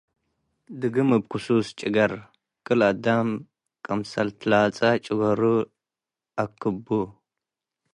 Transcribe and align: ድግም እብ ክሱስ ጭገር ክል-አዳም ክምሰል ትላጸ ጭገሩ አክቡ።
ድግም 0.79 1.09
እብ 1.17 1.23
ክሱስ 1.31 1.67
ጭገር 1.79 2.11
ክል-አዳም 2.65 3.29
ክምሰል 3.85 4.29
ትላጸ 4.39 4.77
ጭገሩ 5.05 5.41
አክቡ። 6.43 6.87